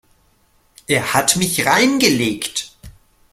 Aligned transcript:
Er 0.87 1.13
hat 1.13 1.35
mich 1.35 1.63
reingelegt. 1.67 2.75